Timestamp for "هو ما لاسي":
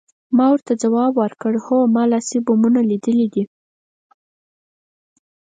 1.65-2.37